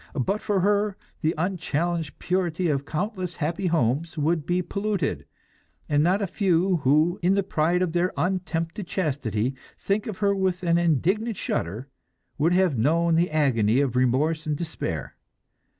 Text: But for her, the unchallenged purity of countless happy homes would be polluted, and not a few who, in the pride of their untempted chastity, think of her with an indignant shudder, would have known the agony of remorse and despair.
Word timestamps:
But 0.19 0.41
for 0.41 0.61
her, 0.61 0.97
the 1.21 1.35
unchallenged 1.37 2.17
purity 2.17 2.69
of 2.69 2.87
countless 2.87 3.35
happy 3.35 3.67
homes 3.67 4.17
would 4.17 4.47
be 4.47 4.63
polluted, 4.63 5.27
and 5.87 6.01
not 6.01 6.23
a 6.23 6.25
few 6.25 6.77
who, 6.77 7.19
in 7.21 7.35
the 7.35 7.43
pride 7.43 7.83
of 7.83 7.91
their 7.93 8.11
untempted 8.17 8.87
chastity, 8.87 9.53
think 9.77 10.07
of 10.07 10.17
her 10.17 10.33
with 10.33 10.63
an 10.63 10.79
indignant 10.79 11.37
shudder, 11.37 11.87
would 12.39 12.53
have 12.53 12.79
known 12.79 13.13
the 13.13 13.29
agony 13.29 13.79
of 13.79 13.95
remorse 13.95 14.47
and 14.47 14.57
despair. 14.57 15.17